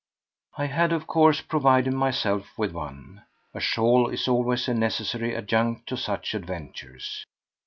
[0.57, 3.21] I had, of course, provided myself with one.
[3.53, 7.23] A shawl is always a necessary adjunct to such adventures.